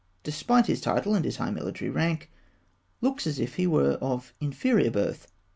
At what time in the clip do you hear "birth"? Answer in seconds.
4.89-5.27